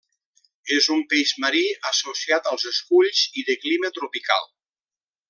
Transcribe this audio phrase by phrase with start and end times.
[0.77, 4.53] És un peix marí, associat als esculls i de clima tropical.